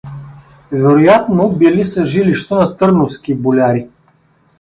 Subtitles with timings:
[0.71, 3.87] Вероятно били са жилища на търновски боляри.